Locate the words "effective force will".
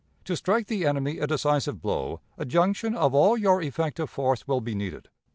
3.61-4.59